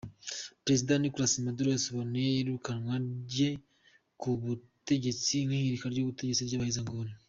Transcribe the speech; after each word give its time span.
Perezida 0.63 0.91
Nicolás 0.99 1.33
Maduro 1.45 1.69
yasobanuye 1.71 2.27
iyirukanwa 2.31 2.93
rye 3.29 3.49
ku 4.19 4.29
butegetsi 4.41 5.33
nk' 5.45 5.55
"ihirika 5.59 5.87
ry'ubutegetsi 5.89 6.41
ry'abahezanguni. 6.47 7.11